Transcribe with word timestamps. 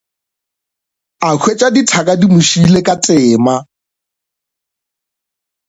A 1.27 1.29
hwetša 1.39 1.67
dithaka 1.75 2.13
di 2.19 2.25
mo 2.31 2.39
šiile 2.49 2.79
ka 2.87 2.95
tema. 3.05 3.55